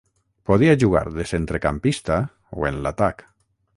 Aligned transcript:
Podia 0.51 0.75
jugar 0.83 1.03
de 1.17 1.25
centrecampista 1.33 2.17
o 2.63 2.67
en 2.71 2.81
l'atac. 2.87 3.23